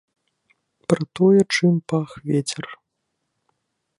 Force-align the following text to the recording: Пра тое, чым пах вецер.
Пра 0.87 1.01
тое, 1.17 1.41
чым 1.57 1.73
пах 1.89 2.09
вецер. 2.29 2.67